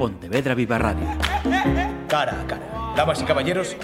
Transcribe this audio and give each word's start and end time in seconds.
Pontevedra 0.00 0.54
Viva 0.54 0.78
Radio. 0.78 1.06
Cara 2.08 2.40
a 2.40 2.46
cara. 2.46 2.94
Damas 2.96 3.20
y 3.20 3.24
caballeros, 3.26 3.76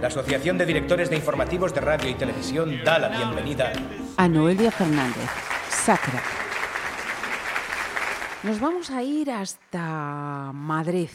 la 0.00 0.06
Asociación 0.06 0.56
de 0.56 0.64
Directores 0.64 1.10
de 1.10 1.16
Informativos 1.16 1.74
de 1.74 1.82
Radio 1.82 2.08
y 2.08 2.14
Televisión 2.14 2.82
da 2.82 2.98
la 2.98 3.10
bienvenida 3.10 3.70
a 4.16 4.26
Noelia 4.26 4.70
Fernández, 4.70 5.28
Sacra. 5.68 6.22
Nos 8.42 8.58
vamos 8.58 8.90
a 8.90 9.02
ir 9.02 9.30
hasta 9.30 10.50
Madrid. 10.54 11.10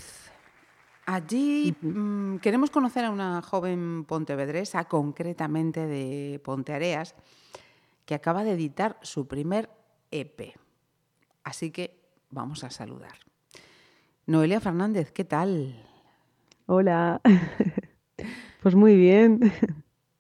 Allí 1.08 1.76
mm, 1.82 2.38
queremos 2.38 2.70
conocer 2.70 3.04
a 3.06 3.10
una 3.10 3.42
joven 3.42 4.06
pontevedresa, 4.06 4.84
concretamente 4.84 5.88
de 5.88 6.40
Ponteareas, 6.44 7.16
que 8.06 8.14
acaba 8.14 8.44
de 8.44 8.52
editar 8.52 9.00
su 9.02 9.28
primer 9.28 9.72
EP. 10.12 10.54
Así 11.44 11.72
que 11.72 12.00
vamos 12.30 12.64
a 12.64 12.70
saludar. 12.70 13.25
Noelia 14.28 14.60
Fernández, 14.60 15.12
¿qué 15.12 15.24
tal? 15.24 15.76
Hola, 16.66 17.22
pues 18.64 18.74
muy 18.74 18.96
bien. 18.96 19.54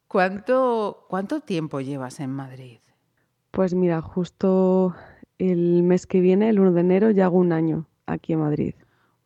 ¿Cuánto, 0.07 1.07
¿Cuánto 1.09 1.39
tiempo 1.39 1.81
llevas 1.81 2.19
en 2.19 2.29
Madrid? 2.29 2.77
Pues 3.49 3.73
mira, 3.73 4.03
justo 4.03 4.95
el 5.39 5.81
mes 5.81 6.05
que 6.05 6.19
viene, 6.19 6.49
el 6.49 6.59
1 6.59 6.73
de 6.73 6.81
enero, 6.81 7.09
ya 7.09 7.25
hago 7.25 7.37
un 7.37 7.51
año 7.51 7.87
aquí 8.05 8.33
en 8.33 8.41
Madrid. 8.41 8.75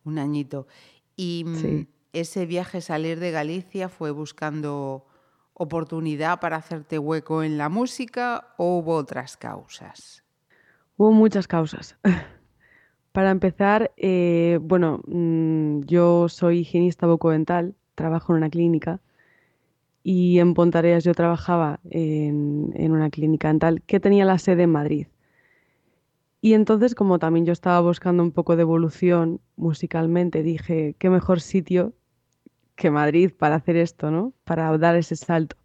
Un 0.04 0.18
añito. 0.18 0.66
Y 1.14 1.44
mm, 1.46 1.86
ese 2.14 2.46
viaje, 2.46 2.80
salir 2.80 3.20
de 3.20 3.32
Galicia, 3.32 3.90
fue 3.90 4.12
buscando 4.12 5.06
oportunidad 5.52 6.40
para 6.40 6.56
hacerte 6.56 6.98
hueco 6.98 7.42
en 7.42 7.58
la 7.58 7.68
música 7.68 8.54
o 8.56 8.78
hubo 8.78 8.94
otras 8.94 9.36
causas? 9.36 10.24
Hubo 10.96 11.12
muchas 11.12 11.46
causas. 11.46 11.98
Para 13.12 13.30
empezar, 13.30 13.92
eh, 13.96 14.58
bueno, 14.62 15.00
mm, 15.06 15.80
yo 15.80 16.28
soy 16.28 16.60
higienista 16.60 17.06
bucodental, 17.06 17.74
trabajo 17.96 18.32
en 18.32 18.38
una 18.38 18.50
clínica 18.50 19.00
y 20.02 20.38
en 20.38 20.54
Pontareas 20.54 21.04
yo 21.04 21.12
trabajaba 21.12 21.80
en, 21.90 22.72
en, 22.74 22.92
una 22.92 23.10
clínica 23.10 23.48
dental 23.48 23.82
que 23.82 24.00
tenía 24.00 24.24
la 24.24 24.38
sede 24.38 24.62
en 24.62 24.70
Madrid. 24.70 25.06
Y 26.40 26.54
entonces, 26.54 26.94
como 26.94 27.18
también 27.18 27.44
yo 27.44 27.52
estaba 27.52 27.80
buscando 27.80 28.22
un 28.22 28.30
poco 28.30 28.56
de 28.56 28.62
evolución 28.62 29.40
musicalmente, 29.56 30.42
dije, 30.42 30.94
qué 30.98 31.10
mejor 31.10 31.40
sitio 31.40 31.92
que 32.76 32.90
Madrid 32.90 33.30
para 33.36 33.56
hacer 33.56 33.76
esto, 33.76 34.10
¿no? 34.10 34.32
Para 34.44 34.76
dar 34.78 34.96
ese 34.96 35.16
salto. 35.16 35.56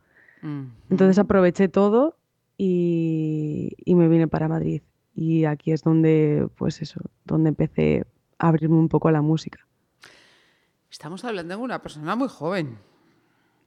Entonces 0.92 1.18
aproveché 1.18 1.70
todo 1.70 2.18
y, 2.56 3.72
y 3.84 3.96
me 3.96 4.08
vine 4.08 4.28
para 4.28 4.48
Madrid 4.48 4.82
y 5.16 5.46
aquí 5.46 5.72
es 5.72 5.82
donde, 5.82 6.48
pues 6.58 6.82
eso, 6.82 7.00
donde 7.24 7.48
empecé 7.50 8.06
a 8.38 8.50
abrirme 8.50 8.76
un 8.76 8.90
poco 8.90 9.08
a 9.08 9.14
la 9.14 9.22
música. 9.22 9.66
Estamos 10.92 11.24
hablando 11.24 11.56
de 11.56 11.62
una 11.62 11.82
persona 11.82 12.18
muy 12.18 12.28
joven. 12.28 12.78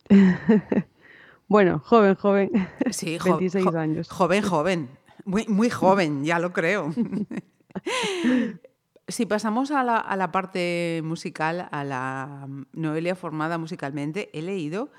bueno, 1.49 1.81
joven, 1.85 2.15
joven. 2.15 2.51
Sí, 2.91 3.19
26 3.25 3.67
años. 3.75 4.09
Joven, 4.11 4.43
joven. 4.43 4.91
Muy, 5.25 5.47
muy 5.49 5.71
joven, 5.71 6.25
ya 6.25 6.39
lo 6.39 6.53
creo. 6.53 6.93
si 9.09 9.27
pasamos 9.27 9.71
a 9.71 9.83
la, 9.83 9.97
a 9.97 10.17
la, 10.17 10.31
parte 10.31 11.01
musical, 11.03 11.67
a 11.71 11.83
la 11.83 12.47
Noelia 12.73 13.15
formada 13.15 13.57
musicalmente, 13.57 14.29
he 14.33 14.43
leído 14.43 14.91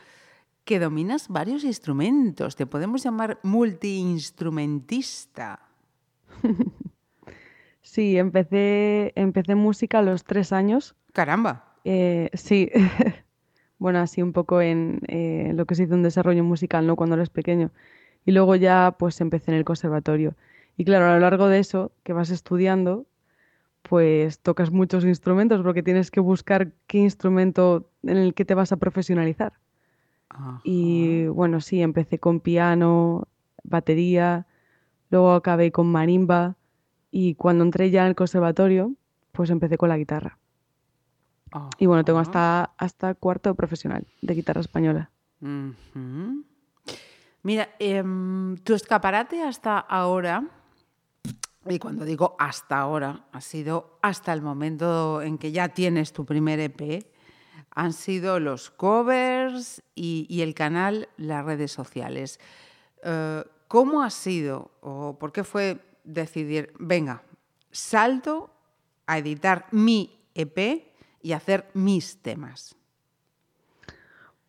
que 0.66 0.80
dominas 0.80 1.28
varios 1.30 1.63
instrumentos. 1.63 2.56
Te 2.56 2.66
podemos 2.66 3.03
llamar 3.03 3.39
multiinstrumentista. 3.44 5.69
sí, 7.81 8.17
empecé, 8.17 9.13
empecé 9.15 9.55
música 9.55 9.99
a 9.99 10.01
los 10.01 10.23
tres 10.23 10.51
años. 10.53 10.95
Caramba. 11.13 11.75
Eh, 11.85 12.29
sí, 12.33 12.69
bueno, 13.79 13.99
así 13.99 14.21
un 14.21 14.33
poco 14.33 14.61
en 14.61 15.01
eh, 15.07 15.51
lo 15.55 15.65
que 15.65 15.75
se 15.75 15.83
dice 15.83 15.95
un 15.95 16.03
desarrollo 16.03 16.43
musical, 16.43 16.85
¿no? 16.85 16.95
Cuando 16.95 17.15
eres 17.15 17.29
pequeño. 17.29 17.71
Y 18.25 18.31
luego 18.31 18.55
ya 18.55 18.95
pues 18.97 19.22
empecé 19.22 19.51
en 19.51 19.57
el 19.57 19.66
conservatorio. 19.66 20.35
Y 20.78 20.85
claro, 20.85 21.07
a 21.07 21.13
lo 21.13 21.19
largo 21.19 21.47
de 21.47 21.59
eso 21.59 21.91
que 22.03 22.13
vas 22.13 22.29
estudiando, 22.29 23.05
pues 23.81 24.39
tocas 24.39 24.72
muchos 24.72 25.05
instrumentos 25.05 25.61
porque 25.61 25.83
tienes 25.83 26.11
que 26.11 26.19
buscar 26.19 26.72
qué 26.88 26.99
instrumento 26.99 27.89
en 28.03 28.17
el 28.17 28.33
que 28.33 28.45
te 28.45 28.53
vas 28.53 28.72
a 28.72 28.78
profesionalizar. 28.78 29.53
Y 30.63 31.25
bueno, 31.28 31.59
sí, 31.59 31.81
empecé 31.81 32.19
con 32.19 32.39
piano, 32.39 33.28
batería, 33.63 34.45
Luego 35.09 35.34
acabé 35.34 35.72
con 35.72 35.92
marimba 35.92 36.56
y 37.12 37.36
cuando 37.36 37.64
entré 37.64 37.90
ya 37.90 38.02
en 38.02 38.09
el 38.09 38.16
conservatorio, 38.16 38.94
pues 39.31 39.50
empecé 39.50 39.78
con 39.78 39.90
la 39.90 39.97
guitarra. 39.97 40.38
Y 41.80 41.88
bueno, 41.88 42.03
tengo 42.03 42.20
hasta, 42.20 42.75
hasta 42.78 43.16
cuarto 43.16 43.56
profesional 43.56 44.06
de 44.22 44.34
guitarra 44.36 44.62
española. 44.62 45.09
Mira, 47.42 47.70
em, 47.80 48.58
tu 48.58 48.74
escaparate 48.74 49.42
hasta 49.42 49.80
ahora, 49.80 50.44
y 51.68 51.80
cuando 51.80 52.06
digo 52.06 52.36
hasta 52.38 52.78
ahora, 52.78 53.26
ha 53.31 53.41
sido 53.41 53.97
hasta 54.02 54.34
el 54.34 54.41
momento 54.41 55.22
en 55.22 55.38
que 55.38 55.52
ya 55.52 55.70
tienes 55.70 56.14
tu 56.14 56.26
primer 56.26 56.59
EP, 56.59 57.12
han 57.72 57.94
sido 57.94 58.40
los 58.40 58.70
covers 58.70 59.81
y, 59.96 60.41
el 60.41 60.53
canal, 60.53 61.09
las 61.18 61.46
redes 61.46 61.72
sociales. 61.72 62.40
Eh, 63.03 63.44
¿Cómo 63.69 64.02
ha 64.02 64.09
sido 64.09 64.72
o 64.81 65.19
por 65.19 65.31
qué 65.31 65.44
fue 65.44 65.78
decidir, 66.03 66.74
venga, 66.80 67.22
salto 67.69 68.50
a 69.06 69.19
editar 69.19 69.68
mi 69.69 70.09
EP 70.34 70.88
y 71.22 71.34
hacer 71.34 71.68
mis 71.75 72.18
temas? 72.18 72.75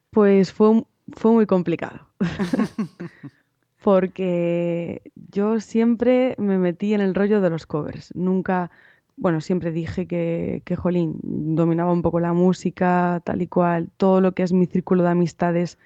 Pues 0.09 0.55
fue, 0.55 0.85
fue 1.13 1.33
muy 1.33 1.45
complicado. 1.45 2.09
Porque 3.85 5.03
yo 5.31 5.61
siempre 5.61 6.35
me 6.39 6.57
metí 6.57 6.95
en 6.95 7.03
el 7.03 7.15
rollo 7.15 7.43
de 7.43 7.51
los 7.51 7.67
covers. 7.67 8.17
Nunca, 8.17 8.71
bueno, 9.17 9.43
siempre 9.43 9.71
dije 9.71 10.07
que, 10.07 10.63
que, 10.65 10.77
jolín, 10.77 11.21
dominaba 11.23 11.93
un 11.93 12.01
poco 12.01 12.21
la 12.21 12.33
música, 12.33 13.21
tal 13.23 13.43
y 13.43 13.49
cual. 13.49 13.91
Todo 13.99 14.23
lo 14.23 14.33
que 14.33 14.45
es 14.45 14.55
mi 14.55 14.65
círculo 14.65 15.03
de 15.03 15.11
amistades 15.11 15.79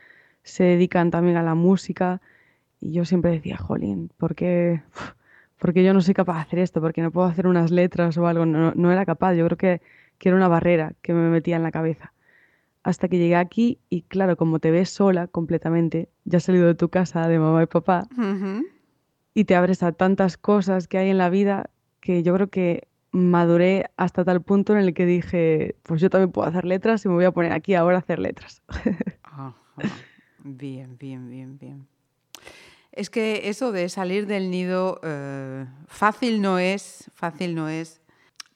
se 0.45 0.63
dedican 0.63 1.11
también 1.11 1.37
a 1.37 1.43
la 1.43 1.57
música. 1.57 2.21
Y 2.85 2.93
yo 2.93 3.07
siempre 3.07 3.31
decía, 3.31 3.57
jolín, 3.57 4.11
¿por 4.19 4.35
qué, 4.35 4.83
porque 5.59 5.83
yo 5.83 5.95
no 5.95 6.03
soy 6.03 6.13
capaz 6.13 6.35
de 6.35 6.41
hacer 6.43 6.59
esto? 6.59 6.83
porque 6.83 7.01
no 7.01 7.11
puedo 7.11 7.27
hacer 7.27 7.47
unas 7.47 7.71
letras 7.71 8.19
o 8.19 8.27
algo? 8.27 8.45
No, 8.45 8.73
no 8.75 8.93
era 8.93 9.07
capaz, 9.07 9.33
yo 9.33 9.47
creo 9.47 9.57
que, 9.57 9.81
que, 10.19 10.29
era 10.29 10.37
una 10.37 10.49
barrera 10.49 10.93
que 11.01 11.15
me 11.15 11.31
metía 11.31 11.57
en 11.57 11.63
la 11.63 11.73
cabeza. 11.73 12.13
Hasta 12.83 13.09
que 13.09 13.17
llegué 13.17 13.37
aquí 13.37 13.79
y 13.89 14.03
claro, 14.03 14.37
como 14.37 14.59
te 14.59 14.71
ves 14.71 14.91
sola 14.91 15.29
completamente, 15.29 16.11
ya 16.27 16.37
has 16.37 16.43
salido 16.43 16.67
de 16.67 16.75
tu 16.75 16.91
casa 16.91 17.27
de 17.27 17.39
mamá 17.39 17.63
y 17.63 17.67
papá, 17.67 18.07
y 19.33 19.45
te 19.47 19.55
abres 19.55 19.83
a 19.83 19.93
tantas 19.93 20.37
cosas 20.37 20.87
que 20.87 20.99
hay 20.99 21.09
en 21.09 21.17
la 21.17 21.31
vida 21.31 21.71
que 22.01 22.23
yo 22.23 22.35
creo 22.35 22.51
que 22.51 22.87
maduré 23.13 23.87
hasta 23.97 24.27
tal 24.27 24.43
punto 24.43 24.75
en 24.75 24.81
el 24.81 24.93
que 24.93 25.07
dije, 25.07 25.77
pues 25.85 26.03
yo 26.03 26.11
también 26.11 26.33
puedo 26.33 26.47
hacer 26.47 26.67
letras 26.67 27.03
y 27.07 27.09
me 27.09 27.15
voy 27.15 27.25
a 27.25 27.33
poner 27.33 27.53
aquí 27.53 27.75
ahora 27.75 27.97
a 27.97 28.01
hacer 28.01 28.19
letras. 28.19 28.63
Bien, 30.45 30.99
bien, 30.99 31.31
bien, 31.31 31.57
bien. 31.57 31.94
Es 32.95 33.11
que 33.11 33.49
eso 33.49 33.73
de 33.73 33.89
salir 33.89 34.29
del 34.29 34.53
nido 34.53 35.01
eh, 35.03 35.67
fácil 35.89 36.41
no 36.41 36.61
es, 36.61 37.11
fácil 37.13 37.57
no 37.57 37.69
es, 37.69 38.01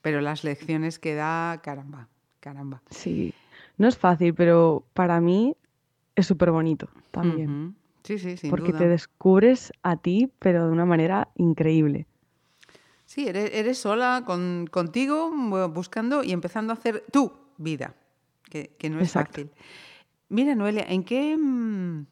pero 0.01 0.21
las 0.21 0.45
lecciones 0.45 0.97
que 0.97 1.13
da, 1.13 1.59
caramba, 1.61 2.07
caramba. 2.39 2.81
Sí, 2.89 3.33
no 3.77 3.89
es 3.89 3.97
fácil, 3.97 4.33
pero 4.33 4.85
para 4.93 5.19
mí 5.19 5.57
es 6.15 6.25
súper 6.25 6.51
bonito 6.51 6.87
también. 7.11 7.75
Sí, 8.03 8.17
sí, 8.17 8.37
sin 8.37 8.49
Porque 8.49 8.71
te 8.71 8.87
descubres 8.87 9.73
a 9.83 9.97
ti, 9.97 10.31
pero 10.39 10.67
de 10.67 10.71
una 10.71 10.85
manera 10.85 11.27
increíble. 11.35 12.07
Sí, 13.05 13.27
eres, 13.27 13.77
sola 13.77 14.23
con, 14.25 14.67
contigo, 14.71 15.31
buscando 15.69 16.23
y 16.23 16.31
empezando 16.31 16.71
a 16.71 16.77
hacer 16.77 17.03
tu 17.11 17.33
vida, 17.57 17.93
que, 18.49 18.77
no 18.89 19.01
es 19.01 19.11
fácil. 19.11 19.51
Mira, 20.29 20.55
Noelia, 20.55 20.85
¿en 20.87 21.03
qué, 21.03 21.35
mm, 21.35 22.05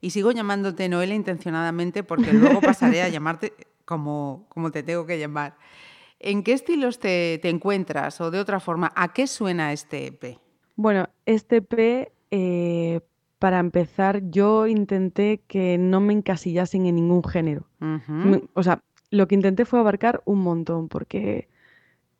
y 0.00 0.10
sigo 0.10 0.32
llamándote 0.32 0.88
Noelia 0.88 1.14
intencionadamente 1.14 2.02
porque 2.02 2.32
luego 2.32 2.60
pasaré 2.60 3.02
a 3.02 3.08
llamarte 3.10 3.52
como, 3.84 4.46
como 4.48 4.70
te 4.70 4.82
tengo 4.82 5.06
que 5.06 5.18
llamar. 5.18 5.56
¿En 6.18 6.42
qué 6.42 6.52
estilos 6.52 6.98
te, 6.98 7.46
encuentras 7.48 8.20
o 8.20 8.30
de 8.30 8.40
otra 8.40 8.60
forma, 8.60 8.92
a 8.96 9.12
qué 9.12 9.26
suena 9.26 9.72
este 9.72 10.06
EP? 10.06 10.38
Bueno, 10.76 11.08
este 11.26 11.56
EP, 11.56 12.12
eh, 12.30 13.00
para 13.38 13.58
empezar, 13.58 14.22
yo 14.30 14.66
intenté 14.66 15.42
que 15.46 15.76
no 15.76 16.00
me 16.00 16.14
encasillasen 16.14 16.86
en 16.86 16.94
ningún 16.94 17.22
género. 17.22 17.66
O 18.54 18.62
sea, 18.62 18.82
lo 19.10 19.28
que 19.28 19.34
intenté 19.34 19.64
fue 19.64 19.80
abarcar 19.80 20.22
un 20.24 20.40
montón 20.40 20.88
porque 20.88 21.48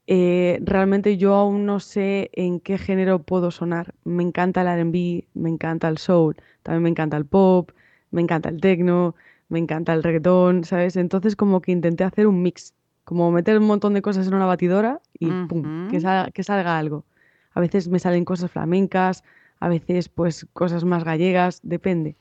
eh, 0.07 0.59
realmente 0.63 1.17
yo 1.17 1.35
aún 1.35 1.65
no 1.65 1.81
sé 1.81 2.31
en 2.35 2.61
qué 2.61 2.79
género 2.79 3.21
puedo 3.21 3.51
sonar. 3.51 3.95
Me 4.05 4.23
encanta 4.23 4.63
el 4.63 4.69
RB, 4.69 5.25
me 5.35 5.49
encanta 5.49 5.89
el 5.89 5.99
soul, 5.99 6.37
también 6.63 6.83
me 6.83 6.91
encanta 6.91 7.17
el 7.17 7.25
pop, 7.25 7.71
me 8.11 8.21
encanta 8.21 8.49
el 8.49 8.61
techno, 8.61 9.15
me 9.49 9.59
encanta 9.59 9.93
el 9.95 10.03
reggaetón, 10.03 10.65
¿sabes? 10.65 10.97
Entonces 10.97 11.37
como 11.37 11.61
que 11.61 11.73
intenté 11.73 12.05
hacer 12.05 12.27
un 12.27 12.43
mix 12.43 12.75
como 13.05 13.31
meter 13.31 13.59
un 13.59 13.67
montón 13.67 13.95
de 13.95 14.03
cosas 14.03 14.27
en 14.27 14.35
una 14.35 14.47
batidora 14.47 15.01
y 15.19 15.31
pum, 15.47 15.89
que, 15.91 15.99
que 16.33 16.43
salga 16.43 16.79
algo. 16.79 17.05
A 17.53 17.61
veces 17.61 17.89
me 17.89 17.99
salen 17.99 18.25
cosas 18.25 18.51
flamencas, 18.51 19.23
a 19.61 19.69
veces 19.69 20.09
pues 20.09 20.47
cosas 20.53 20.85
más 20.85 21.05
gallegas, 21.05 21.61
depende. 21.63 22.17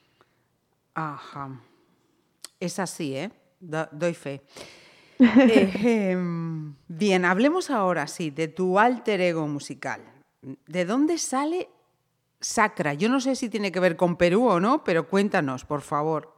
Ajá. 0.93 1.59
Es 2.59 2.79
así, 2.79 3.15
¿eh? 3.15 3.31
doy 3.59 4.13
fe. 4.13 4.41
Eh, 5.25 6.17
bien, 6.87 7.25
hablemos 7.25 7.69
ahora 7.69 8.07
sí 8.07 8.29
de 8.29 8.47
tu 8.47 8.79
alter 8.79 9.21
ego 9.21 9.47
musical. 9.47 10.01
¿De 10.67 10.85
dónde 10.85 11.17
sale 11.17 11.69
Sacra? 12.39 12.93
Yo 12.93 13.09
no 13.09 13.19
sé 13.19 13.35
si 13.35 13.49
tiene 13.49 13.71
que 13.71 13.79
ver 13.79 13.95
con 13.95 14.17
Perú 14.17 14.47
o 14.47 14.59
no, 14.59 14.83
pero 14.83 15.07
cuéntanos, 15.07 15.65
por 15.65 15.81
favor. 15.81 16.33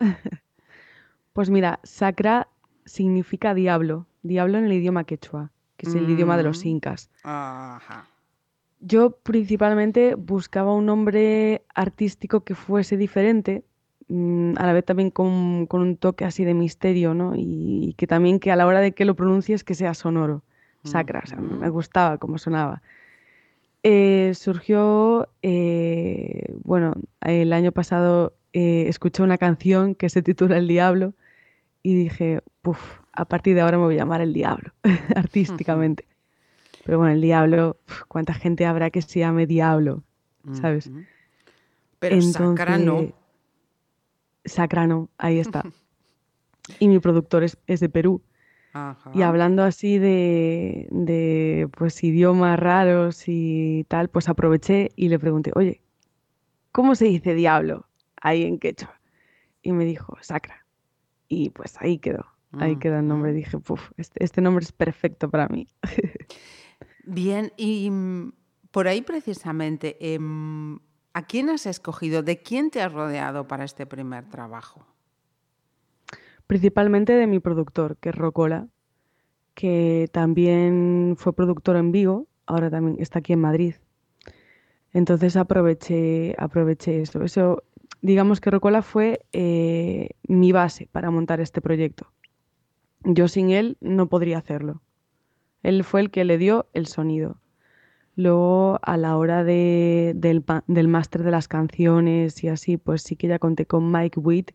Pues 1.34 1.50
mira, 1.50 1.82
Sacra 1.84 2.48
significa 2.86 3.54
diablo, 3.54 4.08
diablo 4.24 4.58
en 4.58 4.66
el 4.66 4.72
idioma 4.72 5.04
quechua, 5.04 5.52
que 5.76 5.90
es 5.90 5.94
el 5.94 6.10
idioma 6.10 6.38
de 6.38 6.44
los 6.44 6.64
mm. 6.64 6.68
incas. 6.68 7.10
Ajá. 7.24 8.08
Yo 8.80 9.12
principalmente 9.18 10.16
buscaba 10.16 10.74
un 10.74 10.86
nombre 10.86 11.66
artístico 11.74 12.46
que 12.46 12.56
fuese 12.56 12.96
diferente, 12.96 13.66
mm, 13.66 13.75
a 14.10 14.66
la 14.66 14.74
vez 14.74 14.86
también 14.86 15.10
con, 15.10 15.68
un 15.70 15.98
toque 15.98 16.26
así 16.26 16.46
de 16.46 16.54
misterio, 16.54 17.14
¿no? 17.14 17.34
Y, 17.36 17.96
que 17.98 18.08
también 18.08 18.40
que 18.40 18.52
a 18.52 18.56
la 18.56 18.68
hora 18.68 18.80
de 18.80 18.94
que 18.94 19.06
lo 19.06 19.16
pronuncies 19.16 19.64
que 19.64 19.74
sea 19.74 19.94
sonoro, 19.94 20.44
sacra, 20.84 21.22
o 21.24 21.28
sea, 21.28 21.40
me 21.40 21.70
gustaba 21.70 22.18
cómo 22.18 22.38
sonaba. 22.38 22.82
Eh, 23.82 24.34
surgió, 24.36 25.30
eh, 25.42 26.54
bueno, 26.64 26.94
el 27.22 27.54
año 27.54 27.72
pasado 27.72 28.34
eh, 28.54 28.86
escuché 28.88 29.24
una 29.24 29.38
canción 29.38 29.96
que 29.96 30.10
se 30.10 30.22
titula 30.22 30.58
El 30.58 30.68
Diablo 30.68 31.14
y 31.84 31.96
dije, 31.96 32.42
puff, 32.62 32.80
a 33.14 33.26
partir 33.26 33.56
de 33.56 33.62
ahora 33.62 33.78
me 33.78 33.84
voy 33.86 33.96
a 33.96 34.00
llamar 34.00 34.22
el 34.22 34.34
diablo, 34.34 34.74
artísticamente. 35.16 36.08
Pero 36.84 37.00
bueno, 37.00 37.14
el 37.14 37.22
diablo, 37.22 37.78
¿cuánta 38.08 38.34
gente 38.34 38.66
habrá 38.66 38.90
que 38.90 39.02
se 39.02 39.20
llame 39.20 39.48
diablo? 39.48 40.04
¿Sabes? 40.54 40.92
Pero 42.00 42.22
Sacrano. 42.22 43.14
Sacrano, 44.46 45.10
ahí 45.18 45.40
está. 45.40 45.64
y 46.80 46.88
mi 46.88 47.00
productor 47.00 47.44
es, 47.44 47.58
de 47.80 47.90
Perú. 47.90 48.22
Y 49.14 49.22
hablando 49.22 49.64
así 49.64 50.00
de, 50.00 50.90
de, 50.92 51.70
pues 51.78 52.04
idiomas 52.04 52.60
raros 52.60 53.24
y 53.28 53.86
tal, 53.88 54.10
pues 54.10 54.28
aproveché 54.28 54.92
y 54.98 55.08
le 55.08 55.18
pregunté, 55.18 55.54
oye, 55.56 55.82
¿cómo 56.74 56.94
se 56.96 57.06
dice 57.06 57.34
diablo 57.36 57.88
ahí 58.22 58.44
en 58.44 58.60
quechua? 58.60 59.00
Y 59.62 59.72
me 59.72 59.86
dijo, 59.86 60.18
sacra. 60.20 60.66
Y 61.30 61.52
pues 61.52 61.76
ahí 61.80 62.00
quedó, 62.00 62.26
ahí 62.52 62.76
mm, 62.76 62.80
quedó 62.80 63.00
el 63.00 63.08
nombre. 63.08 63.32
Mm. 63.32 63.36
Dije, 63.36 63.60
Puf, 63.60 63.92
este, 63.96 64.22
este, 64.22 64.42
nombre 64.42 64.66
es 64.66 64.74
perfecto 64.74 65.30
para 65.30 65.48
mí. 65.48 65.70
Bien, 67.06 67.54
y 67.56 67.90
mm, 67.90 68.34
por 68.72 68.90
ahí 68.90 69.02
precisamente, 69.02 69.96
em, 70.14 70.80
¿a 71.16 71.22
quién 71.24 71.50
has 71.50 71.66
escogido? 71.66 72.24
¿De 72.24 72.42
quién 72.42 72.70
te 72.70 72.82
has 72.82 72.92
rodeado 72.92 73.48
para 73.48 73.64
este 73.64 73.86
primer 73.86 74.26
trabajo? 74.26 74.86
Principalmente 76.46 77.14
de 77.14 77.26
mi 77.26 77.40
productor, 77.40 77.96
que 77.98 78.10
es 78.10 78.16
Rocola, 78.16 78.68
que 79.54 80.10
también 80.12 81.16
fue 81.18 81.34
productor 81.34 81.78
en 81.78 81.94
Vigo, 81.94 82.28
ahora 82.46 82.70
también 82.70 82.98
está 83.00 83.20
aquí 83.20 83.32
en 83.32 83.40
Madrid. 83.40 83.76
Entonces 84.92 85.38
aproveché, 85.38 86.36
aproveché 86.38 87.02
eso. 87.02 87.24
Eso 87.24 87.64
digamos 88.02 88.42
que 88.42 88.52
Rocola 88.52 88.82
fue 88.82 89.26
eh, 89.32 90.10
mi 90.28 90.52
base 90.52 90.90
para 90.92 91.12
montar 91.12 91.40
este 91.40 91.62
proyecto. 91.62 92.12
Yo 93.06 93.30
sin 93.30 93.52
él 93.52 93.78
no 93.80 94.10
podría 94.10 94.40
hacerlo. 94.40 94.82
Él 95.64 95.86
fue 95.86 96.02
el 96.02 96.12
que 96.12 96.26
le 96.26 96.38
dio 96.38 96.68
el 96.74 96.88
sonido. 96.88 97.40
Luego, 98.16 98.80
a 98.82 98.98
la 98.98 99.18
hora 99.18 99.44
del, 99.44 100.20
del 100.20 100.88
máster 100.88 101.24
de 101.24 101.32
las 101.32 101.48
canciones 101.48 102.44
y 102.44 102.48
así, 102.48 102.78
pues 102.78 103.02
sí 103.02 103.16
que 103.16 103.28
ya 103.28 103.40
conté 103.40 103.66
con 103.66 103.92
Mike 103.92 104.20
Witt, 104.20 104.52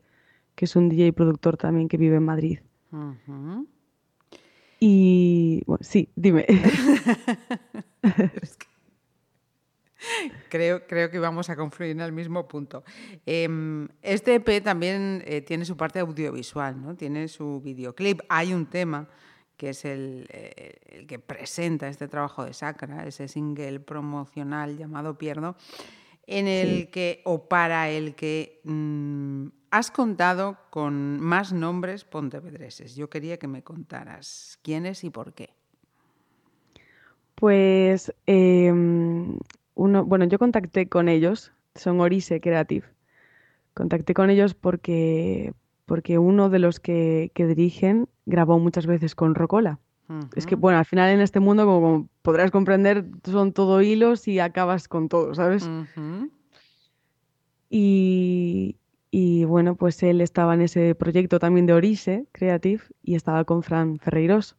que 0.55 0.65
es 0.65 0.77
un 0.77 0.89
DJ 0.89 1.09
y 1.09 1.13
productor 1.13 1.57
también 1.57 1.89
que 1.89 1.97
vive 1.97 2.17
en 2.17 2.25
Madrid. 2.25 2.61
Y 4.81 5.63
bueno, 5.67 5.81
sí, 5.83 6.09
dime. 6.17 6.47
creo, 10.49 10.87
creo 10.87 11.11
que 11.11 11.19
vamos 11.19 11.51
a 11.51 11.57
confluir 11.57 11.93
en 11.93 12.01
el 12.01 12.13
mismo 12.13 12.49
punto. 12.49 12.83
Em, 13.27 13.89
este 14.03 14.37
EP 14.37 14.63
también 14.63 15.23
eh, 15.27 15.43
tiene 15.43 15.65
su 15.65 15.77
parte 15.77 16.01
audiovisual, 16.01 16.81
¿no? 16.81 16.97
tiene 16.97 17.29
su 17.29 17.61
videoclip. 17.61 18.21
Hay 18.29 18.55
un 18.55 18.67
tema 18.67 19.09
que 19.61 19.69
es 19.69 19.85
el, 19.85 20.27
eh, 20.31 21.05
que 21.07 21.19
presenta 21.19 21.87
este 21.89 22.09
trabajo 22.09 22.47
de 22.47 22.55
Sacra, 22.55 23.07
ese 23.07 23.29
single 23.29 23.79
promocional 23.79 24.79
llamado 24.79 25.19
Pierdo, 25.19 25.55
en 26.27 26.49
el 26.49 26.89
que, 26.89 27.21
o 27.27 27.47
para 27.47 27.91
el 27.91 28.15
que 28.15 28.63
mm, 28.65 29.49
has 29.71 29.91
contado 29.91 30.57
con 30.71 31.21
más 31.21 31.53
nombres 31.53 32.05
pontevedreses. 32.05 32.97
Yo 32.97 33.11
quería 33.11 33.37
que 33.37 33.49
me 33.49 33.63
contaras 33.63 34.59
quiénes 34.63 35.05
y 35.05 35.11
por 35.11 35.35
qué. 35.35 35.51
Pues 37.35 38.15
em, 38.25 39.37
bueno, 39.75 40.25
yo 40.25 40.39
contacté 40.39 40.89
con 40.89 41.11
ellos, 41.11 41.53
son 41.75 42.01
Orise 42.01 42.41
Creative. 42.41 42.87
Contacté 43.75 44.15
con 44.15 44.31
ellos 44.31 44.55
porque, 44.55 45.53
porque 45.91 46.19
uno 46.19 46.51
de 46.51 46.61
los 46.61 46.79
que, 46.79 47.33
dirigen 47.35 48.09
grabó 48.25 48.61
muchas 48.61 48.87
veces 48.87 49.17
con 49.17 49.35
Rocola. 49.35 49.81
Es 50.37 50.47
que, 50.47 50.55
bueno, 50.55 50.79
al 50.79 50.85
final 50.85 51.11
en 51.11 51.21
este 51.21 51.41
mundo, 51.41 51.67
como, 51.67 52.09
podrás 52.23 52.53
comprender, 52.53 53.07
son 53.25 53.53
todo 53.53 53.83
hilos 53.83 54.29
y 54.29 54.39
acabas 54.39 54.87
con 54.87 55.09
todo, 55.09 55.35
¿sabes? 55.35 55.69
y, 57.69 58.77
y, 59.11 59.45
bueno, 59.47 59.75
pues 59.75 60.01
él 60.05 60.21
estaba 60.21 60.55
en 60.55 60.61
ese 60.61 60.95
proyecto 60.95 61.41
también 61.41 61.67
de 61.67 61.73
Orise 61.73 62.25
Creative 62.31 62.85
y 63.03 63.17
estaba 63.17 63.43
con 63.43 63.65
Fran 63.65 63.99
Ferreiros. 63.99 64.55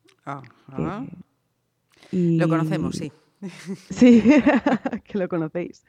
Lo 2.12 2.50
conocemos, 2.50 2.98
sí. 2.98 3.10
Sí, 3.90 4.22
que 5.06 5.18
lo 5.18 5.30
conocéis. 5.30 5.86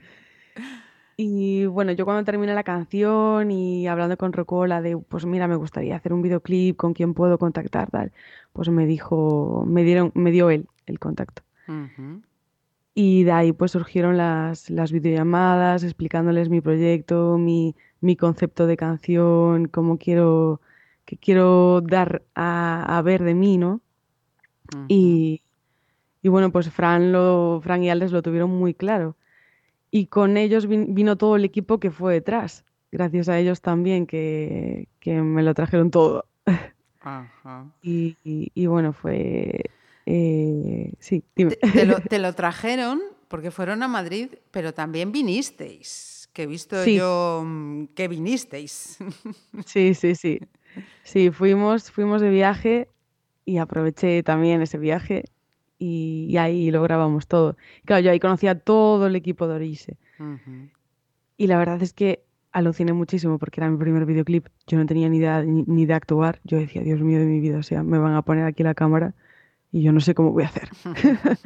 Y 1.24 1.66
bueno, 1.66 1.92
yo 1.92 2.04
cuando 2.04 2.24
terminé 2.24 2.52
la 2.52 2.64
canción 2.64 3.52
y 3.52 3.86
hablando 3.86 4.16
con 4.16 4.32
Rocola 4.32 4.82
de, 4.82 4.98
pues 4.98 5.24
mira, 5.24 5.46
me 5.46 5.54
gustaría 5.54 5.94
hacer 5.94 6.12
un 6.12 6.20
videoclip, 6.20 6.76
con 6.76 6.94
quién 6.94 7.14
puedo 7.14 7.38
contactar, 7.38 7.88
tal, 7.92 8.10
pues 8.52 8.68
me 8.70 8.86
dijo, 8.86 9.64
me 9.64 9.84
dieron, 9.84 10.10
me 10.16 10.32
dio 10.32 10.50
él 10.50 10.66
el 10.86 10.98
contacto. 10.98 11.44
Y 12.94 13.22
de 13.22 13.30
ahí 13.30 13.52
pues 13.52 13.70
surgieron 13.70 14.16
las, 14.16 14.68
las 14.68 14.90
videollamadas, 14.90 15.84
explicándoles 15.84 16.48
mi 16.48 16.60
proyecto, 16.60 17.38
mi, 17.38 17.76
mi 18.00 18.16
concepto 18.16 18.66
de 18.66 18.76
canción, 18.76 19.68
cómo 19.68 19.98
quiero, 19.98 20.60
que 21.04 21.16
quiero 21.16 21.82
dar 21.82 22.24
a, 22.34 23.00
ver 23.04 23.22
de 23.22 23.34
mí, 23.34 23.58
¿no? 23.58 23.80
Y, 24.88 25.40
y 26.20 26.28
bueno, 26.28 26.50
pues 26.50 26.68
Fran, 26.68 27.12
lo, 27.12 27.60
Fran 27.62 27.84
y 27.84 27.90
Aldes 27.90 28.10
lo 28.10 28.22
tuvieron 28.22 28.50
muy 28.50 28.74
claro. 28.74 29.14
Y 29.94 30.06
con 30.06 30.38
ellos 30.38 30.66
vino 30.66 31.16
todo 31.16 31.36
el 31.36 31.44
equipo 31.44 31.78
que 31.78 31.90
fue 31.90 32.14
detrás. 32.14 32.64
Gracias 32.90 33.28
a 33.28 33.38
ellos 33.38 33.60
también 33.60 34.06
que, 34.06 34.88
me 35.04 35.42
lo 35.42 35.52
trajeron 35.52 35.90
todo. 35.90 36.24
Ajá. 37.00 37.70
Y, 37.82 38.66
bueno, 38.66 38.94
fue... 38.94 39.60
Eh, 40.06 40.94
sí, 40.98 41.22
dime. 41.36 41.56
Te, 42.08 42.18
lo, 42.18 42.32
trajeron 42.32 43.02
porque 43.28 43.50
fueron 43.50 43.82
a 43.82 43.88
Madrid, 43.88 44.30
pero 44.50 44.72
también 44.72 45.12
vinisteis. 45.12 46.30
Que 46.32 46.44
he 46.44 46.46
visto 46.46 46.82
yo 46.86 47.42
mm, 47.44 47.84
que 47.94 48.08
vinisteis. 48.08 48.96
Sí, 49.66 49.92
sí, 49.92 50.14
sí. 50.14 50.40
Sí, 51.02 51.30
fuimos, 51.30 51.90
fuimos 51.90 52.22
de 52.22 52.30
viaje 52.30 52.88
y 53.44 53.58
aproveché 53.58 54.22
también 54.22 54.62
ese 54.62 54.78
viaje 54.78 55.24
y, 55.82 56.36
ahí 56.36 56.70
lo 56.70 56.82
grabamos 56.82 57.26
todo. 57.26 57.56
Claro, 57.84 58.02
yo 58.02 58.10
ahí 58.12 58.20
conocía 58.20 58.58
todo 58.58 59.08
el 59.08 59.16
equipo 59.16 59.48
de 59.48 59.54
Orise. 59.54 59.96
Y 61.36 61.48
la 61.48 61.58
verdad 61.58 61.82
es 61.82 61.92
que 61.92 62.22
aluciné 62.52 62.92
muchísimo 62.92 63.38
porque 63.38 63.60
era 63.60 63.68
mi 63.68 63.78
primer 63.78 64.06
videoclip. 64.06 64.46
Yo 64.68 64.78
no 64.78 64.86
tenía 64.86 65.08
ni 65.08 65.16
idea 65.16 65.42
ni, 65.42 65.86
de 65.86 65.94
actuar. 65.94 66.40
Yo 66.44 66.58
decía, 66.58 66.82
Dios 66.82 67.00
mío 67.00 67.18
de 67.18 67.24
mi 67.24 67.40
vida, 67.40 67.58
o 67.58 67.62
sea, 67.64 67.82
me 67.82 67.98
van 67.98 68.14
a 68.14 68.22
poner 68.22 68.44
aquí 68.44 68.62
la 68.62 68.74
cámara 68.74 69.14
y 69.72 69.82
yo 69.82 69.92
no 69.92 70.00
sé 70.00 70.14
cómo 70.14 70.30
voy 70.30 70.44
a 70.44 70.46
hacer. 70.46 70.68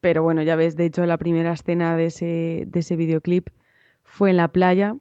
Pero 0.00 0.22
bueno, 0.22 0.42
ya 0.42 0.56
ves, 0.56 0.76
de 0.76 0.84
hecho 0.84 1.06
la 1.06 1.16
primera 1.16 1.52
escena 1.52 1.96
de 1.96 2.06
ese, 2.06 2.64
de 2.66 2.80
ese 2.80 2.96
videoclip 2.96 3.48
fue 4.02 4.30
en 4.30 4.36
la 4.36 4.48
playa, 4.48 4.96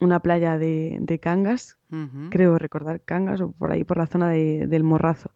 una 0.00 0.20
playa 0.20 0.56
de, 0.56 1.18
Cangas, 1.20 1.76
creo 2.30 2.56
recordar 2.58 3.00
Cangas 3.02 3.40
o 3.40 3.50
por 3.50 3.72
ahí 3.72 3.84
por 3.84 3.98
la 3.98 4.06
zona 4.06 4.30
del 4.30 4.84
Morrazo. 4.84 5.30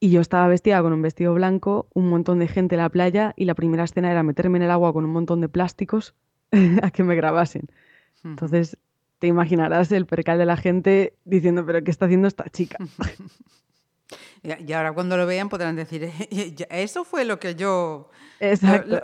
Y 0.00 0.10
yo 0.10 0.20
estaba 0.20 0.48
vestida 0.48 0.82
con 0.82 0.92
un 0.92 1.02
vestido 1.02 1.34
blanco, 1.34 1.88
un 1.94 2.08
montón 2.08 2.38
de 2.38 2.48
gente 2.48 2.74
en 2.74 2.82
la 2.82 2.88
playa 2.88 3.32
y 3.36 3.44
la 3.46 3.54
primera 3.54 3.84
escena 3.84 4.10
era 4.10 4.22
meterme 4.22 4.58
en 4.58 4.64
el 4.64 4.70
agua 4.70 4.92
con 4.92 5.04
un 5.04 5.12
montón 5.12 5.40
de 5.40 5.48
plásticos 5.48 6.14
a 6.82 6.90
que 6.90 7.02
me 7.02 7.14
grabasen. 7.14 7.68
Entonces, 8.22 8.76
te 9.18 9.26
imaginarás 9.26 9.92
el 9.92 10.06
percal 10.06 10.38
de 10.38 10.46
la 10.46 10.56
gente 10.56 11.14
diciendo, 11.24 11.64
pero 11.64 11.82
¿qué 11.82 11.90
está 11.90 12.06
haciendo 12.06 12.28
esta 12.28 12.48
chica? 12.50 12.78
Y 14.42 14.72
ahora 14.74 14.92
cuando 14.92 15.16
lo 15.16 15.26
vean 15.26 15.48
podrán 15.48 15.74
decir, 15.74 16.10
eso 16.68 17.04
fue 17.04 17.24
lo 17.24 17.40
que 17.40 17.54
yo, 17.54 18.10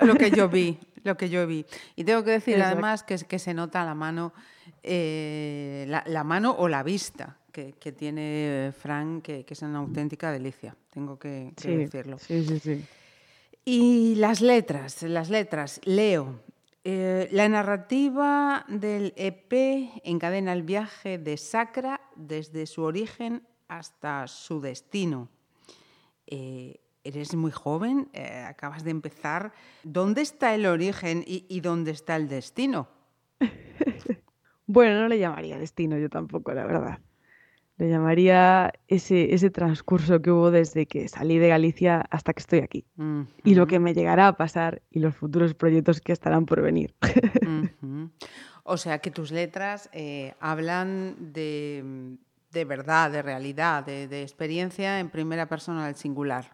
lo, 0.02 0.14
que 0.16 0.30
yo 0.30 0.48
vi, 0.50 0.78
lo 1.02 1.16
que 1.16 1.30
yo 1.30 1.46
vi. 1.46 1.64
Y 1.96 2.04
tengo 2.04 2.22
que 2.24 2.32
decir 2.32 2.62
además 2.62 3.02
que, 3.02 3.16
que 3.16 3.38
se 3.38 3.54
nota 3.54 3.82
la 3.86 3.94
mano, 3.94 4.34
eh, 4.82 5.86
la, 5.88 6.24
mano 6.24 6.54
o 6.58 6.68
la 6.68 6.82
vista 6.82 7.38
que, 7.50 7.92
tiene 7.92 8.72
Frank, 8.76 9.22
que, 9.22 9.46
es 9.48 9.62
una 9.62 9.78
auténtica 9.78 10.30
delicia, 10.32 10.76
tengo 10.92 11.18
que, 11.18 11.52
decirlo. 11.62 12.18
Sí, 12.18 12.44
sí, 12.44 12.58
sí. 12.58 12.84
Y 13.64 14.14
las 14.16 14.40
letras, 14.40 15.02
las 15.02 15.30
letras, 15.30 15.80
leo. 15.84 16.40
Eh, 16.82 17.28
la 17.30 17.46
narrativa 17.48 18.64
del 18.68 19.12
EP 19.16 19.52
encadena 20.02 20.54
el 20.54 20.62
viaje 20.62 21.18
de 21.18 21.36
Sacra 21.36 22.00
desde 22.16 22.66
su 22.66 22.82
origen 22.82 23.46
hasta 23.68 24.26
su 24.28 24.60
destino. 24.60 25.28
Eh, 26.26 26.80
eres 27.04 27.34
muy 27.34 27.50
joven, 27.50 28.08
eh, 28.12 28.44
acabas 28.46 28.82
de 28.82 28.90
empezar. 28.90 29.52
¿Dónde 29.82 30.22
está 30.22 30.54
el 30.54 30.66
origen 30.66 31.22
y, 31.26 31.60
dónde 31.60 31.90
está 31.90 32.16
el 32.16 32.28
destino? 32.28 32.88
bueno, 34.66 35.00
no 35.00 35.08
le 35.08 35.18
llamaría 35.18 35.58
destino 35.58 35.98
yo 35.98 36.08
tampoco, 36.08 36.52
la 36.52 36.64
verdad. 36.64 36.98
Le 37.80 37.88
llamaría 37.88 38.74
ese, 38.88 39.32
ese 39.32 39.48
transcurso 39.48 40.20
que 40.20 40.30
hubo 40.30 40.50
desde 40.50 40.84
que 40.84 41.08
salí 41.08 41.38
de 41.38 41.48
Galicia 41.48 42.04
hasta 42.10 42.34
que 42.34 42.40
estoy 42.40 42.58
aquí. 42.58 42.84
Y 43.42 43.54
lo 43.54 43.66
que 43.66 43.78
me 43.78 43.94
llegará 43.94 44.28
a 44.28 44.36
pasar 44.36 44.82
y 44.90 44.98
los 44.98 45.16
futuros 45.16 45.54
proyectos 45.54 46.02
que 46.02 46.12
estarán 46.12 46.44
por 46.44 46.60
venir. 46.60 46.94
O 48.64 48.76
sea 48.76 48.98
que 48.98 49.10
tus 49.10 49.30
letras 49.30 49.88
eh, 49.94 50.34
hablan 50.40 51.32
de, 51.32 52.18
de 52.52 52.64
verdad, 52.66 53.10
de 53.10 53.22
realidad, 53.22 53.84
de, 53.84 54.22
experiencia 54.22 55.00
en 55.00 55.08
primera 55.08 55.46
persona 55.46 55.86
del 55.86 55.96
singular. 55.96 56.52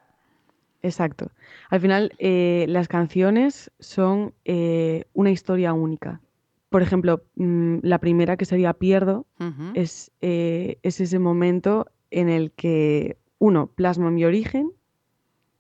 Exacto. 0.81 1.33
Al 1.71 1.81
final, 1.81 2.13
eh, 2.19 2.67
las 2.69 2.87
canciones 2.87 3.73
son 3.81 4.33
eh, 4.45 5.07
una 5.13 5.33
historia 5.33 5.73
única. 5.73 6.21
Por 6.69 6.83
ejemplo, 6.83 7.23
mm, 7.37 7.79
la 7.83 7.99
primera 7.99 8.37
que 8.37 8.45
sería 8.45 8.75
Pierdo 8.75 9.27
es, 9.75 10.11
eh, 10.21 10.79
es 10.83 11.01
ese 11.01 11.19
momento 11.19 11.87
en 12.11 12.29
el 12.29 12.53
que 12.53 13.19
uno 13.39 13.69
plasma 13.69 14.11
mi 14.11 14.25
origen 14.25 14.73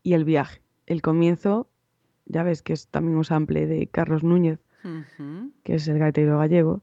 y 0.02 0.14
el 0.14 0.24
viaje. 0.24 0.62
El 0.86 1.02
comienzo, 1.02 1.68
ya 2.26 2.42
ves 2.42 2.62
que 2.62 2.72
es 2.72 2.88
también 2.88 3.16
un 3.16 3.24
sample 3.24 3.66
de 3.66 3.86
Carlos 3.86 4.24
Núñez, 4.24 4.60
que 5.64 5.74
es 5.74 5.88
el 5.88 5.98
gaitero 5.98 6.38
gallego, 6.38 6.82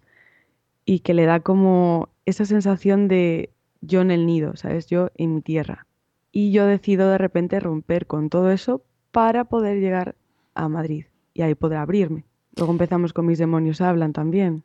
y 0.86 1.00
que 1.00 1.14
le 1.14 1.26
da 1.26 1.40
como 1.40 2.10
esa 2.26 2.46
sensación 2.46 3.08
de 3.08 3.52
yo 3.82 4.02
en 4.02 4.12
el 4.12 4.26
nido, 4.26 4.56
¿sabes? 4.56 4.88
Yo 4.88 5.10
en 5.16 5.36
mi 5.36 5.42
tierra. 5.42 5.88
Y 6.32 6.52
yo 6.52 6.66
decido 6.66 7.10
de 7.10 7.18
repente 7.18 7.60
romper 7.60 8.08
con 8.08 8.30
todo 8.30 8.52
eso 8.52 8.84
para 9.12 9.46
poder 9.46 9.80
llegar 9.80 10.16
a 10.56 10.68
Madrid 10.68 11.06
y 11.34 11.42
ahí 11.42 11.56
poder 11.56 11.78
abrirme. 11.78 12.26
Luego 12.56 12.72
empezamos 12.72 13.14
con 13.14 13.26
Mis 13.26 13.40
demonios 13.40 13.82
hablan 13.82 14.14
también, 14.14 14.64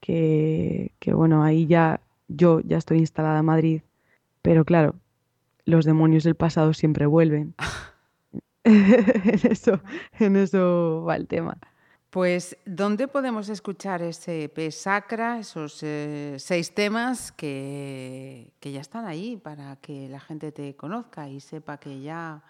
que, 0.00 0.92
que 0.98 1.12
bueno, 1.12 1.42
ahí 1.42 1.66
ya 1.66 2.00
yo 2.28 2.60
ya 2.60 2.78
estoy 2.78 2.98
instalada 2.98 3.40
en 3.40 3.44
Madrid, 3.46 3.82
pero 4.42 4.64
claro, 4.64 4.94
los 5.64 5.84
demonios 5.84 6.24
del 6.24 6.34
pasado 6.34 6.74
siempre 6.74 7.06
vuelven. 7.06 7.54
en, 8.64 10.36
eso, 10.36 11.04
va 11.04 11.16
el 11.16 11.26
tema. 11.26 11.58
Pues, 12.10 12.56
¿dónde 12.64 13.08
podemos 13.08 13.48
escuchar 13.48 14.02
ese 14.02 14.48
P 14.48 14.70
Sacra, 14.70 15.38
esos 15.38 15.82
eh, 15.82 16.36
seis 16.38 16.72
temas 16.72 17.32
que, 17.32 18.52
ya 18.62 18.80
están 18.80 19.06
ahí 19.06 19.36
para 19.36 19.76
que 19.76 20.08
la 20.08 20.20
gente 20.20 20.52
te 20.52 20.76
conozca 20.76 21.28
y 21.28 21.40
sepa 21.40 21.78
que 21.78 22.00
ya, 22.00 22.42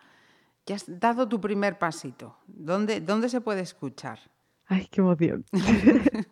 ya 0.66 0.76
has 0.76 0.84
dado 0.86 1.28
tu 1.28 1.40
primer 1.40 1.78
pasito? 1.78 2.36
¿Dónde, 2.46 3.00
dónde 3.00 3.28
se 3.28 3.40
puede 3.40 3.62
escuchar? 3.62 4.18
Ay, 4.66 4.86
qué 4.90 5.00
emoción. 5.00 5.44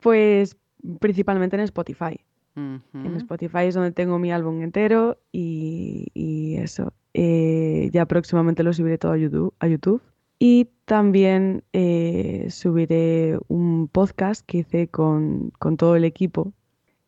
pues 0.00 0.56
principalmente 1.00 1.56
en 1.56 1.62
Spotify. 1.62 2.20
En 2.54 3.16
Spotify 3.16 3.64
es 3.64 3.74
donde 3.74 3.92
tengo 3.92 4.18
mi 4.18 4.30
álbum 4.30 4.60
entero 4.62 5.18
y, 5.32 6.56
eso. 6.58 6.92
Eh, 7.14 7.88
ya 7.92 8.04
próximamente 8.06 8.62
lo 8.62 8.72
subiré 8.72 8.98
todo 8.98 9.12
a 9.12 9.16
YouTube. 9.16 9.54
A 9.58 9.68
YouTube 9.68 10.02
y 10.44 10.70
también 10.86 11.62
eh, 11.72 12.48
subiré 12.50 13.38
un 13.46 13.86
podcast 13.86 14.44
que 14.44 14.58
hice 14.58 14.88
con, 14.88 15.52
todo 15.78 15.94
el 15.94 16.02
equipo 16.02 16.52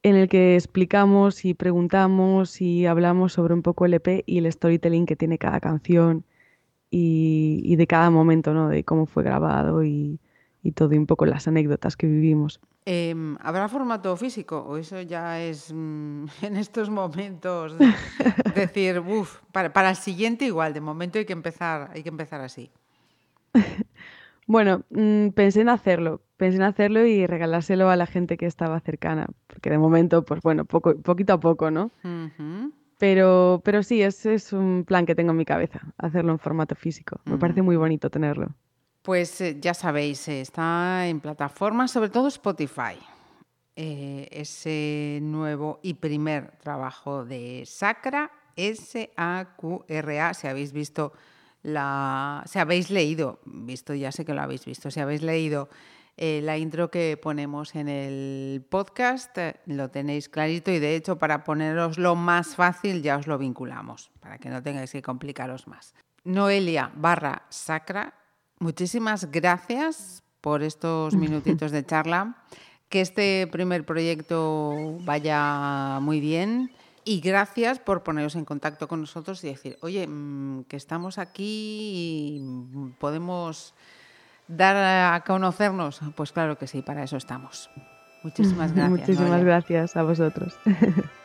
en 0.05 0.15
el 0.15 0.29
que 0.29 0.55
explicamos 0.55 1.45
y 1.45 1.55
preguntamos 1.55 2.61
y 2.61 2.87
hablamos 2.87 3.33
sobre 3.33 3.55
un 3.55 3.63
poco 3.63 3.87
el 3.87 3.95
EP 3.95 4.23
y 4.25 4.39
el 4.39 4.53
storytelling 4.53 5.05
que 5.05 5.17
tiene 5.17 5.39
cada 5.39 5.59
canción 5.59 6.25
y, 6.97 7.77
de 7.77 7.87
cada 7.87 8.11
momento, 8.11 8.55
¿no? 8.55 8.69
De 8.69 8.85
cómo 8.85 9.07
fue 9.07 9.25
grabado 9.25 9.83
y, 9.83 10.21
todo, 10.75 10.95
y 10.95 10.99
un 10.99 11.07
poco 11.07 11.27
las 11.27 11.49
anécdotas 11.49 11.97
que 11.97 12.07
vivimos. 12.07 12.61
Em, 12.87 13.37
¿Habrá 13.41 13.69
formato 13.69 14.17
físico 14.17 14.59
o 14.59 14.77
eso 14.77 15.01
ya 15.01 15.43
es 15.43 15.73
mm, 15.75 16.27
en 16.43 16.57
estos 16.57 16.91
momentos 16.91 17.77
decir, 18.55 19.01
uff, 19.01 19.41
para, 19.53 19.73
para 19.73 19.91
el 19.91 19.97
siguiente 19.97 20.45
igual, 20.45 20.73
de 20.73 20.81
momento 20.81 21.19
hay 21.19 21.25
que 21.25 21.33
empezar, 21.33 21.91
hay 21.93 22.03
que 22.03 22.11
empezar 22.11 22.41
así? 22.41 22.71
Bueno, 24.47 24.83
mm, 24.91 25.29
pensé 25.29 25.63
en 25.63 25.71
hacerlo, 25.71 26.21
pensé 26.37 26.57
en 26.57 26.65
hacerlo 26.65 27.07
y 27.07 27.27
regalárselo 27.27 27.89
a 27.89 27.97
la 27.97 28.05
gente 28.05 28.37
que 28.37 28.45
estaba 28.45 28.79
cercana, 28.81 29.27
porque 29.47 29.71
de 29.71 29.79
momento, 29.79 30.23
pues 30.23 30.43
bueno, 30.43 30.67
poco, 30.67 30.99
poquito 30.99 31.33
a 31.33 31.41
poco, 31.41 31.71
¿no? 31.71 31.91
Pero, 32.99 33.61
pero 33.65 33.83
sí, 33.83 34.03
ese 34.03 34.35
es 34.35 34.53
un 34.53 34.85
plan 34.87 35.07
que 35.07 35.15
tengo 35.15 35.33
en 35.33 35.37
mi 35.37 35.45
cabeza, 35.45 35.81
hacerlo 35.99 36.33
en 36.33 36.39
formato 36.39 36.75
físico. 36.75 37.21
Me 37.25 37.39
parece 37.39 37.63
muy 37.63 37.77
bonito 37.77 38.11
tenerlo. 38.11 38.55
Pues 39.03 39.41
eh, 39.41 39.59
ya 39.61 39.75
sabéis, 39.75 40.29
eh, 40.29 40.41
está 40.41 41.07
en 41.07 41.21
plataformas, 41.21 41.91
sobre 41.91 42.09
todo 42.09 42.29
Spotify. 42.29 42.97
Eh, 43.77 44.29
ese 44.31 45.19
nuevo 45.21 45.81
y 45.83 45.95
primer 45.95 46.53
trabajo 46.59 47.25
de 47.25 47.65
Sacra, 47.67 48.31
S-A-Q-R-A, 48.57 50.35
si 50.35 50.47
habéis 50.47 50.73
visto 50.73 51.13
la, 51.65 52.45
si 52.47 52.59
habéis 52.61 52.91
leído, 52.91 53.41
visto 53.45 53.93
ya 53.95 54.13
sé 54.13 54.25
que 54.25 54.33
lo 54.33 54.43
habéis 54.43 54.65
visto, 54.65 54.91
si 54.91 55.01
habéis 55.01 55.23
leído 55.23 55.69
eh, 56.17 56.41
la 56.43 56.57
intro 56.59 56.91
que 56.91 57.19
ponemos 57.21 57.75
en 57.75 57.89
el 57.89 58.65
podcast, 58.69 59.37
eh, 59.39 59.57
lo 59.67 59.91
tenéis 59.91 60.29
clarito 60.29 60.71
y 60.71 60.79
de 60.79 60.95
hecho 60.95 61.19
para 61.19 61.43
poneros 61.43 61.99
lo 61.99 62.15
más 62.15 62.55
fácil 62.55 63.03
ya 63.03 63.17
os 63.17 63.27
lo 63.27 63.37
vinculamos, 63.37 64.13
para 64.21 64.39
que 64.39 64.49
no 64.49 64.63
tengáis 64.63 64.93
que 64.93 65.03
complicaros 65.03 65.67
más. 65.67 65.95
Noelia 66.23 66.93
barra 66.95 67.43
Sacra, 67.49 68.15
muchísimas 68.61 69.31
gracias 69.31 70.23
por 70.41 70.63
estos 70.63 71.15
minutitos 71.17 71.73
de 71.73 71.85
charla. 71.85 72.45
Que 72.89 73.01
este 73.01 73.49
primer 73.51 73.85
proyecto 73.85 74.99
vaya 75.01 75.99
muy 76.01 76.21
bien 76.21 76.71
y 77.05 77.21
gracias 77.21 77.81
por 77.81 78.03
poneros 78.03 78.37
en 78.37 78.45
contacto 78.45 78.87
con 78.87 79.01
nosotros 79.01 79.43
y 79.43 79.49
decir, 79.49 79.79
oye, 79.81 80.07
mm, 80.07 80.65
que 80.65 80.77
estamos 80.77 81.19
aquí 81.19 82.39
y 82.39 82.95
podemos 82.99 83.75
dar 84.49 84.77
a 85.15 85.21
conocernos. 85.25 86.01
Pues 86.15 86.33
claro 86.33 86.59
que 86.59 86.67
sí, 86.67 86.83
para 86.83 87.03
eso 87.03 87.17
estamos. 87.17 87.71
Muchísimas 88.23 88.73
gracias. 88.75 88.91
Muchísimas 88.91 89.45
gracias 89.45 89.97
a 89.97 90.03
vosotros. 90.03 90.59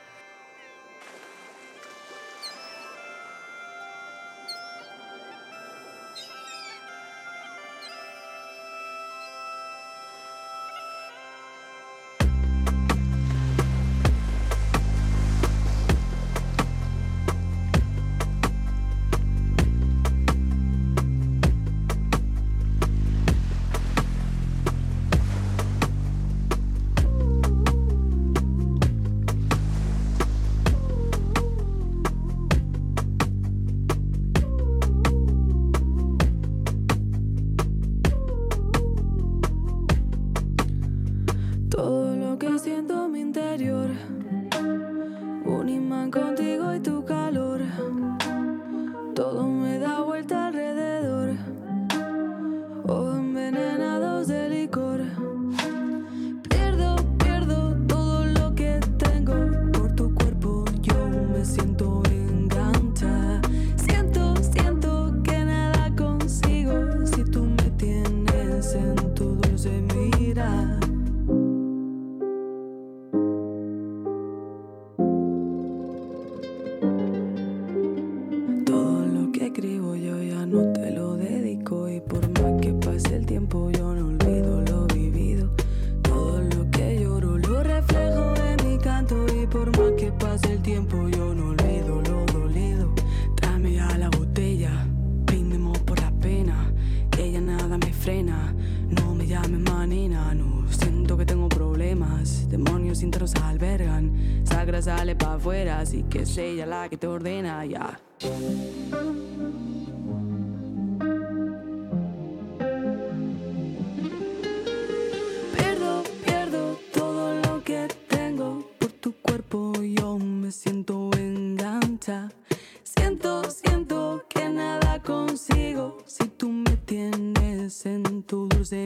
No 98.09 99.13
me 99.13 99.27
llames 99.27 99.59
manina, 99.59 100.33
no 100.33 100.65
siento 100.71 101.15
que 101.15 101.27
tengo 101.27 101.47
problemas. 101.47 102.49
Demonios 102.49 103.03
internos 103.03 103.35
albergan, 103.35 104.41
sagra 104.45 104.81
sale 104.81 105.15
pa' 105.15 105.35
afuera, 105.35 105.79
así 105.79 106.03
que 106.09 106.23
es 106.23 106.35
la 106.65 106.89
que 106.89 106.97
te 106.97 107.05
ordena 107.05 107.63
ya. 107.67 107.99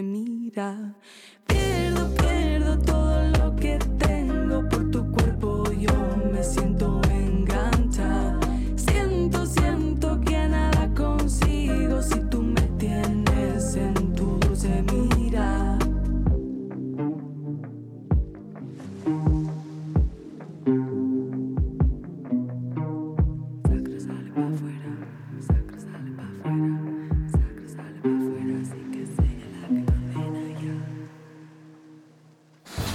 Mira. 0.03 0.95
Pierdo, 1.47 2.13
pierdo 2.15 2.77
todo 2.79 3.23
lo 3.37 3.55
que 3.55 3.77
tengo 3.97 4.67
por 4.69 4.91
tu 4.91 5.11
cuerpo. 5.11 5.63
Yo 5.71 5.93
me 6.31 6.43
siento 6.43 6.72